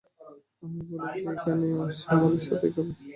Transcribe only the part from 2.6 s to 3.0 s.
খাবে।